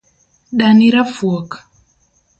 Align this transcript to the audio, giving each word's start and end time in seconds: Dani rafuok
Dani 0.57 0.87
rafuok 0.93 1.51